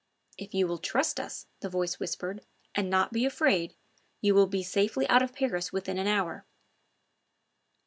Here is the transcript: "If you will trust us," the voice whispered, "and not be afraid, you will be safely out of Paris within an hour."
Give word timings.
"If 0.35 0.55
you 0.55 0.65
will 0.65 0.79
trust 0.79 1.19
us," 1.19 1.45
the 1.59 1.69
voice 1.69 1.99
whispered, 1.99 2.43
"and 2.73 2.89
not 2.89 3.13
be 3.13 3.23
afraid, 3.23 3.75
you 4.19 4.33
will 4.33 4.47
be 4.47 4.63
safely 4.63 5.07
out 5.09 5.21
of 5.21 5.31
Paris 5.35 5.71
within 5.71 5.99
an 5.99 6.07
hour." 6.07 6.43